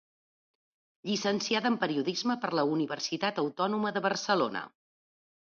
[1.09, 4.67] Llicenciada en periodisme per la Universitat Autònoma de Barcelona.